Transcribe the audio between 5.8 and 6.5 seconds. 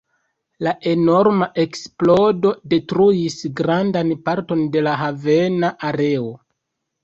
areo.